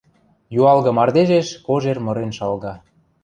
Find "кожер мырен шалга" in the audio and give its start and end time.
1.65-2.73